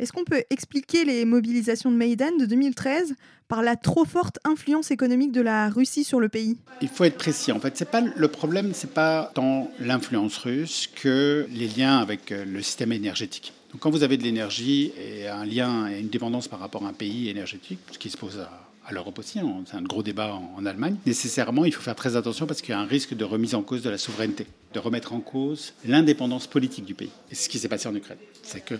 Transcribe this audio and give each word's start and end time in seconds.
Est-ce 0.00 0.14
qu'on 0.14 0.24
peut 0.24 0.44
expliquer 0.48 1.04
les 1.04 1.26
mobilisations 1.26 1.90
de 1.90 1.96
Maïdan 1.96 2.34
de 2.38 2.46
2013 2.46 3.16
par 3.48 3.62
la 3.62 3.76
trop 3.76 4.06
forte 4.06 4.38
influence 4.44 4.90
économique 4.90 5.30
de 5.30 5.42
la 5.42 5.68
Russie 5.68 6.04
sur 6.04 6.20
le 6.20 6.30
pays? 6.30 6.56
Il 6.80 6.88
faut 6.88 7.04
être 7.04 7.18
précis. 7.18 7.52
En 7.52 7.60
fait, 7.60 7.76
c'est 7.76 7.90
pas 7.90 8.00
le 8.00 8.28
problème, 8.28 8.72
c'est 8.72 8.94
pas 8.94 9.30
tant 9.34 9.70
l'influence 9.78 10.38
russe 10.38 10.88
que 10.94 11.46
les 11.50 11.68
liens 11.68 11.98
avec 11.98 12.32
euh, 12.32 12.46
le 12.46 12.62
système 12.62 12.92
énergétique. 12.92 13.52
Donc, 13.72 13.80
quand 13.80 13.90
vous 13.90 14.02
avez 14.02 14.16
de 14.16 14.22
l'énergie 14.22 14.92
et 14.98 15.28
un 15.28 15.44
lien 15.44 15.88
et 15.88 16.00
une 16.00 16.08
dépendance 16.08 16.48
par 16.48 16.58
rapport 16.58 16.84
à 16.84 16.88
un 16.88 16.92
pays 16.92 17.28
énergétique, 17.28 17.78
ce 17.92 17.98
qui 17.98 18.10
se 18.10 18.16
pose 18.16 18.38
à 18.84 18.92
l'Europe 18.92 19.18
aussi, 19.18 19.38
hein. 19.38 19.62
c'est 19.66 19.76
un 19.76 19.82
gros 19.82 20.02
débat 20.02 20.34
en, 20.56 20.66
Allemagne. 20.66 20.96
Nécessairement, 21.06 21.64
il 21.64 21.72
faut 21.72 21.82
faire 21.82 21.94
très 21.94 22.16
attention 22.16 22.46
parce 22.46 22.60
qu'il 22.60 22.70
y 22.70 22.74
a 22.76 22.80
un 22.80 22.86
risque 22.86 23.14
de 23.14 23.24
remise 23.24 23.54
en 23.54 23.62
cause 23.62 23.82
de 23.82 23.90
la 23.90 23.98
souveraineté, 23.98 24.46
de 24.74 24.78
remettre 24.78 25.12
en 25.12 25.20
cause 25.20 25.74
l'indépendance 25.84 26.46
politique 26.46 26.84
du 26.84 26.94
pays. 26.94 27.10
Et 27.30 27.34
ce 27.34 27.48
qui 27.48 27.58
s'est 27.58 27.68
passé 27.68 27.88
en 27.88 27.94
Ukraine. 27.94 28.18
C'est 28.42 28.64
que 28.64 28.74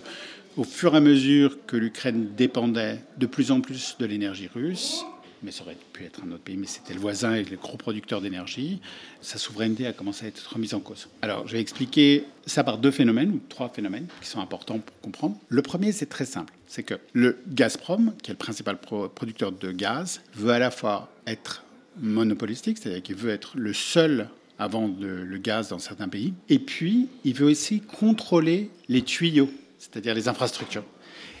au 0.57 0.65
fur 0.65 0.93
et 0.93 0.97
à 0.97 0.99
mesure 0.99 1.57
que 1.65 1.77
l'Ukraine 1.77 2.29
dépendait 2.35 2.99
de 3.17 3.25
plus 3.25 3.51
en 3.51 3.61
plus 3.61 3.95
de 3.99 4.05
l'énergie 4.05 4.49
russe, 4.53 5.05
mais 5.43 5.51
ça 5.51 5.63
aurait 5.63 5.77
pu 5.93 6.03
être 6.03 6.21
un 6.25 6.31
autre 6.31 6.43
pays, 6.43 6.57
mais 6.57 6.67
c'était 6.67 6.93
le 6.93 6.99
voisin 6.99 7.35
et 7.35 7.43
le 7.43 7.57
gros 7.57 7.77
producteur 7.77 8.21
d'énergie, 8.21 8.79
sa 9.21 9.37
souveraineté 9.37 9.87
a 9.87 9.93
commencé 9.93 10.25
à 10.25 10.27
être 10.29 10.53
remise 10.53 10.73
en 10.73 10.79
cause. 10.79 11.07
Alors, 11.21 11.47
je 11.47 11.53
vais 11.53 11.61
expliquer 11.61 12.25
ça 12.45 12.63
par 12.63 12.77
deux 12.77 12.91
phénomènes, 12.91 13.31
ou 13.31 13.41
trois 13.49 13.69
phénomènes, 13.69 14.07
qui 14.21 14.27
sont 14.27 14.39
importants 14.39 14.79
pour 14.79 14.99
comprendre. 15.01 15.37
Le 15.49 15.61
premier, 15.61 15.91
c'est 15.91 16.07
très 16.07 16.25
simple, 16.25 16.53
c'est 16.67 16.83
que 16.83 16.95
le 17.13 17.37
Gazprom, 17.47 18.13
qui 18.21 18.31
est 18.31 18.33
le 18.33 18.37
principal 18.37 18.77
producteur 18.77 19.51
de 19.51 19.71
gaz, 19.71 20.21
veut 20.35 20.51
à 20.51 20.59
la 20.59 20.71
fois 20.71 21.11
être 21.27 21.63
monopolistique, 21.99 22.77
c'est-à-dire 22.77 23.03
qu'il 23.03 23.15
veut 23.15 23.31
être 23.31 23.57
le 23.57 23.73
seul 23.73 24.29
à 24.59 24.67
vendre 24.67 24.95
le 25.01 25.37
gaz 25.37 25.69
dans 25.69 25.79
certains 25.79 26.07
pays, 26.07 26.33
et 26.47 26.59
puis 26.59 27.07
il 27.23 27.33
veut 27.33 27.47
aussi 27.47 27.81
contrôler 27.81 28.69
les 28.89 29.01
tuyaux, 29.01 29.49
c'est-à-dire 29.79 30.13
les 30.13 30.27
infrastructures. 30.27 30.83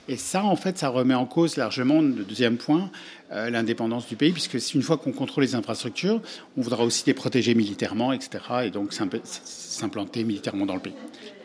Et 0.07 0.17
ça, 0.17 0.43
en 0.43 0.55
fait, 0.55 0.77
ça 0.77 0.89
remet 0.89 1.13
en 1.13 1.25
cause 1.25 1.57
largement, 1.57 2.01
le 2.01 2.23
deuxième 2.23 2.57
point, 2.57 2.89
euh, 3.31 3.49
l'indépendance 3.49 4.07
du 4.07 4.15
pays, 4.15 4.31
puisque 4.31 4.57
une 4.73 4.81
fois 4.81 4.97
qu'on 4.97 5.11
contrôle 5.11 5.43
les 5.43 5.55
infrastructures, 5.55 6.21
on 6.57 6.61
voudra 6.61 6.83
aussi 6.83 7.03
les 7.05 7.13
protéger 7.13 7.53
militairement, 7.53 8.11
etc., 8.11 8.43
et 8.65 8.69
donc 8.71 8.93
s'implanter 8.93 10.23
militairement 10.23 10.65
dans 10.65 10.73
le 10.73 10.81
pays. 10.81 10.95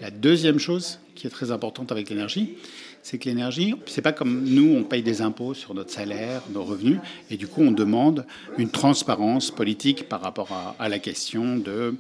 La 0.00 0.10
deuxième 0.10 0.58
chose 0.58 0.98
qui 1.14 1.26
est 1.26 1.30
très 1.30 1.50
importante 1.50 1.92
avec 1.92 2.08
l'énergie, 2.10 2.54
c'est 3.02 3.18
que 3.18 3.28
l'énergie, 3.28 3.74
c'est 3.86 4.02
pas 4.02 4.12
comme 4.12 4.44
nous, 4.44 4.74
on 4.74 4.82
paye 4.82 5.02
des 5.02 5.22
impôts 5.22 5.54
sur 5.54 5.74
notre 5.74 5.90
salaire, 5.90 6.42
nos 6.52 6.64
revenus, 6.64 6.98
et 7.30 7.36
du 7.36 7.46
coup, 7.46 7.62
on 7.62 7.70
demande 7.70 8.26
une 8.58 8.70
transparence 8.70 9.50
politique 9.50 10.08
par 10.08 10.22
rapport 10.22 10.50
à, 10.52 10.74
à 10.78 10.88
la 10.88 10.98
question 10.98 11.56
de 11.56 11.94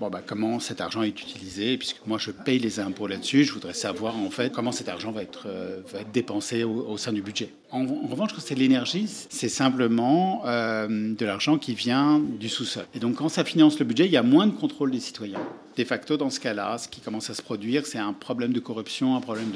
bon, 0.00 0.10
bah, 0.10 0.22
comment 0.24 0.60
cet 0.60 0.80
argent 0.80 1.02
est 1.02 1.20
utilisé, 1.20 1.76
puisque 1.76 2.04
moi 2.06 2.18
je 2.18 2.30
paye 2.30 2.58
les 2.58 2.80
impôts 2.80 3.06
là-dessus, 3.06 3.44
je 3.44 3.52
voudrais 3.52 3.74
savoir 3.74 4.16
en 4.16 4.30
fait 4.30 4.52
comment 4.52 4.72
cet 4.72 4.88
argent 4.88 5.12
va 5.12 5.22
être, 5.22 5.46
euh, 5.46 5.80
va 5.92 6.00
être 6.00 6.12
dépensé 6.12 6.64
au, 6.64 6.96
sein 6.96 7.12
du 7.12 7.22
budget. 7.22 7.50
En, 7.70 7.86
revanche, 7.86 8.32
quand 8.32 8.40
c'est 8.40 8.54
l'énergie, 8.54 9.06
c'est 9.08 9.48
simplement 9.48 10.42
euh, 10.46 11.14
de 11.14 11.26
l'argent 11.26 11.58
qui 11.58 11.74
vient 11.74 12.20
du 12.20 12.48
sous-sol. 12.48 12.86
Et 12.94 12.98
donc 12.98 13.16
quand 13.16 13.28
ça 13.28 13.44
finance 13.44 13.78
le 13.78 13.84
budget, 13.84 14.06
il 14.06 14.12
y 14.12 14.16
a 14.16 14.22
moins 14.22 14.46
de 14.46 14.52
contrôle 14.52 14.90
des 14.90 15.00
citoyens. 15.00 15.40
De 15.76 15.82
facto, 15.82 16.16
dans 16.16 16.30
ce 16.30 16.38
cas-là, 16.38 16.78
ce 16.78 16.88
qui 16.88 17.00
commence 17.00 17.30
à 17.30 17.34
se 17.34 17.42
produire, 17.42 17.84
c'est 17.84 17.98
un 17.98 18.12
problème 18.12 18.52
de 18.52 18.60
corruption, 18.60 19.16
un 19.16 19.20
problème 19.20 19.50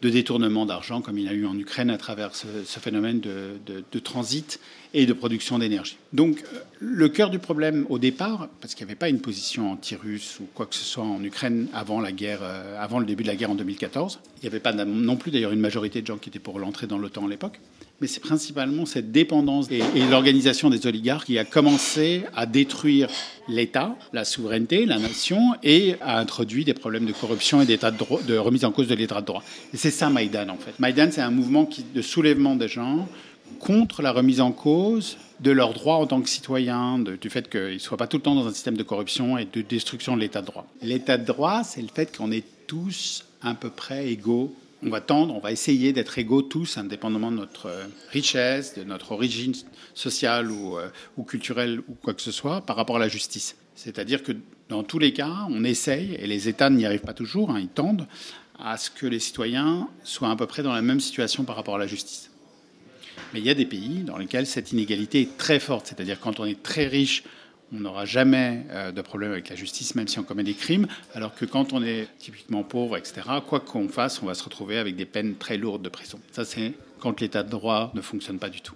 de, 0.00 0.08
détournement 0.08 0.64
d'argent, 0.64 1.02
comme 1.02 1.18
il 1.18 1.24
y 1.24 1.28
a 1.28 1.34
eu 1.34 1.44
en 1.46 1.58
Ukraine 1.58 1.90
à 1.90 1.98
travers 1.98 2.34
ce, 2.34 2.46
phénomène 2.78 3.20
de, 3.20 3.98
transit 3.98 4.60
et 4.94 5.04
de 5.04 5.12
production 5.12 5.58
d'énergie. 5.58 5.98
Donc 6.14 6.42
le 6.80 7.08
cœur 7.10 7.28
du 7.28 7.38
problème 7.38 7.84
au 7.90 7.98
départ, 7.98 8.48
parce 8.60 8.74
qu'il 8.74 8.86
n'y 8.86 8.92
avait 8.92 8.98
pas 8.98 9.10
une 9.10 9.20
position 9.20 9.72
anti-russe 9.72 10.38
ou 10.40 10.46
quoi 10.54 10.64
que 10.64 10.74
ce 10.74 10.84
soit 10.84 11.04
en 11.04 11.22
Ukraine 11.22 11.68
avant 11.74 12.00
la 12.00 12.12
guerre, 12.12 12.40
euh, 12.42 12.82
avant 12.82 12.98
le 12.98 13.04
début 13.04 13.22
de 13.22 13.28
la 13.28 13.36
guerre 13.36 13.50
en 13.50 13.54
2014, 13.54 14.20
il 14.38 14.40
n'y 14.42 14.48
avait 14.48 14.60
pas 14.60 14.72
non 14.72 15.16
plus 15.16 15.30
d'ailleurs 15.30 15.52
une 15.52 15.60
majorité 15.60 16.00
de 16.00 16.06
gens 16.06 16.16
qui 16.16 16.30
étaient 16.30 16.38
pour 16.38 16.58
l'entrée 16.58 16.86
dans 16.86 16.96
l'OTAN 16.96 17.26
à 17.26 17.28
l'époque, 17.28 17.60
mais 18.00 18.06
c'est 18.06 18.20
principalement 18.20 18.86
cette 18.86 19.10
dépendance 19.10 19.68
et, 19.70 19.82
l'organisation 20.08 20.70
des 20.70 20.86
oligarques 20.86 21.26
qui 21.26 21.38
a 21.38 21.44
commencé 21.44 22.22
à 22.36 22.46
détruire 22.46 23.08
l'État, 23.48 23.96
la 24.12 24.24
souveraineté, 24.24 24.86
la 24.86 24.98
nation, 24.98 25.54
et 25.62 25.96
a 26.00 26.18
introduit 26.18 26.64
des 26.64 26.74
problèmes 26.74 27.06
de 27.06 27.12
corruption 27.12 27.60
et 27.60 27.66
de, 27.66 28.36
remise 28.38 28.64
en 28.64 28.72
cause 28.72 28.88
de 28.88 28.94
l'état 28.94 29.20
de 29.20 29.26
droit. 29.26 29.42
Et 29.72 29.76
c'est 29.76 29.90
ça 29.90 30.10
Maïdan 30.10 30.48
en 30.48 30.56
fait. 30.56 30.78
Maïdan, 30.78 31.08
c'est 31.10 31.20
un 31.20 31.30
mouvement 31.30 31.68
de 31.94 32.02
soulèvement 32.02 32.56
des 32.56 32.68
gens 32.68 33.08
contre 33.60 34.02
la 34.02 34.12
remise 34.12 34.40
en 34.40 34.52
cause 34.52 35.16
de 35.40 35.50
leurs 35.50 35.72
droits 35.72 35.96
en 35.96 36.06
tant 36.06 36.20
que 36.20 36.28
citoyens, 36.28 36.98
du 36.98 37.30
fait 37.30 37.48
qu'ils 37.48 37.74
ne 37.74 37.78
soient 37.78 37.96
pas 37.96 38.06
tout 38.06 38.16
le 38.18 38.22
temps 38.22 38.34
dans 38.34 38.46
un 38.46 38.52
système 38.52 38.76
de 38.76 38.82
corruption 38.82 39.38
et 39.38 39.46
de 39.46 39.62
destruction 39.62 40.16
de 40.16 40.20
l'état 40.20 40.40
de 40.40 40.46
droit. 40.46 40.66
L'état 40.82 41.16
de 41.16 41.24
droit, 41.24 41.62
c'est 41.64 41.82
le 41.82 41.88
fait 41.92 42.16
qu'on 42.16 42.30
est 42.30 42.44
tous 42.66 43.24
à 43.42 43.54
peu 43.54 43.70
près 43.70 44.08
égaux. 44.08 44.54
On 44.82 44.90
va 44.90 45.00
tendre, 45.00 45.34
on 45.34 45.40
va 45.40 45.50
essayer 45.50 45.92
d'être 45.92 46.18
égaux 46.18 46.42
tous, 46.42 46.78
indépendamment 46.78 47.32
de 47.32 47.36
notre 47.36 47.66
euh, 47.66 47.84
richesse, 48.10 48.74
de 48.78 48.84
notre 48.84 49.10
origine 49.10 49.52
sociale 49.94 50.50
euh, 50.50 50.88
ou 51.16 51.24
culturelle 51.24 51.80
ou 51.88 51.94
quoi 52.00 52.14
que 52.14 52.22
ce 52.22 52.30
soit, 52.30 52.60
par 52.60 52.76
rapport 52.76 52.96
à 52.96 53.00
la 53.00 53.08
justice. 53.08 53.56
C'est-à-dire 53.78 54.24
que 54.24 54.32
dans 54.68 54.82
tous 54.82 54.98
les 54.98 55.12
cas, 55.12 55.46
on 55.50 55.62
essaye, 55.62 56.16
et 56.16 56.26
les 56.26 56.48
États 56.48 56.68
n'y 56.68 56.84
arrivent 56.84 57.02
pas 57.02 57.14
toujours, 57.14 57.52
hein, 57.52 57.60
ils 57.60 57.68
tendent 57.68 58.08
à 58.58 58.76
ce 58.76 58.90
que 58.90 59.06
les 59.06 59.20
citoyens 59.20 59.88
soient 60.02 60.30
à 60.30 60.36
peu 60.36 60.46
près 60.46 60.64
dans 60.64 60.72
la 60.72 60.82
même 60.82 60.98
situation 60.98 61.44
par 61.44 61.54
rapport 61.54 61.76
à 61.76 61.78
la 61.78 61.86
justice. 61.86 62.32
Mais 63.32 63.38
il 63.38 63.46
y 63.46 63.50
a 63.50 63.54
des 63.54 63.66
pays 63.66 64.02
dans 64.02 64.18
lesquels 64.18 64.48
cette 64.48 64.72
inégalité 64.72 65.20
est 65.20 65.36
très 65.36 65.60
forte. 65.60 65.86
C'est-à-dire 65.86 66.18
quand 66.18 66.40
on 66.40 66.44
est 66.44 66.60
très 66.60 66.88
riche, 66.88 67.22
on 67.72 67.78
n'aura 67.78 68.04
jamais 68.04 68.64
euh, 68.70 68.90
de 68.90 69.00
problème 69.00 69.30
avec 69.30 69.48
la 69.48 69.54
justice, 69.54 69.94
même 69.94 70.08
si 70.08 70.18
on 70.18 70.24
commet 70.24 70.42
des 70.42 70.54
crimes, 70.54 70.88
alors 71.14 71.36
que 71.36 71.44
quand 71.44 71.72
on 71.72 71.80
est 71.80 72.08
typiquement 72.18 72.64
pauvre, 72.64 72.96
etc., 72.96 73.20
quoi 73.46 73.60
qu'on 73.60 73.88
fasse, 73.88 74.20
on 74.22 74.26
va 74.26 74.34
se 74.34 74.42
retrouver 74.42 74.78
avec 74.78 74.96
des 74.96 75.06
peines 75.06 75.36
très 75.36 75.56
lourdes 75.56 75.82
de 75.82 75.88
prison. 75.88 76.18
Ça, 76.32 76.44
c'est 76.44 76.72
quand 76.98 77.20
l'état 77.20 77.44
de 77.44 77.50
droit 77.50 77.92
ne 77.94 78.00
fonctionne 78.00 78.40
pas 78.40 78.48
du 78.48 78.60
tout. 78.60 78.74